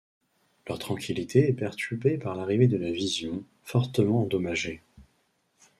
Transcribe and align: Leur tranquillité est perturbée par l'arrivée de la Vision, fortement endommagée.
Leur 0.67 0.79
tranquillité 0.79 1.47
est 1.49 1.53
perturbée 1.53 2.17
par 2.17 2.33
l'arrivée 2.33 2.67
de 2.67 2.75
la 2.75 2.89
Vision, 2.91 3.43
fortement 3.61 4.23
endommagée. 4.23 4.81